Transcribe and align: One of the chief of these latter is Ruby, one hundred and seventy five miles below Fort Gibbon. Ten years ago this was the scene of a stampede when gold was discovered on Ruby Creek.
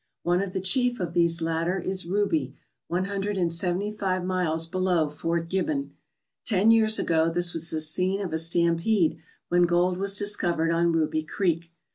One 0.23 0.41
of 0.41 0.51
the 0.53 0.59
chief 0.61 0.99
of 0.99 1.13
these 1.13 1.43
latter 1.43 1.77
is 1.77 2.07
Ruby, 2.07 2.55
one 2.87 3.05
hundred 3.05 3.37
and 3.37 3.53
seventy 3.53 3.91
five 3.91 4.25
miles 4.25 4.65
below 4.65 5.09
Fort 5.09 5.47
Gibbon. 5.47 5.93
Ten 6.43 6.71
years 6.71 6.97
ago 6.97 7.29
this 7.29 7.53
was 7.53 7.69
the 7.69 7.79
scene 7.79 8.19
of 8.19 8.33
a 8.33 8.39
stampede 8.39 9.19
when 9.49 9.67
gold 9.67 9.99
was 9.99 10.17
discovered 10.17 10.71
on 10.71 10.91
Ruby 10.91 11.21
Creek. 11.21 11.69